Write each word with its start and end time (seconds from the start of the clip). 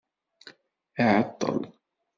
Iɛeṭṭel. 1.03 1.59